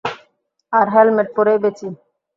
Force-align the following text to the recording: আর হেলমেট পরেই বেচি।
আর 0.73 0.87
হেলমেট 0.93 1.29
পরেই 1.35 1.59
বেচি। 1.63 1.87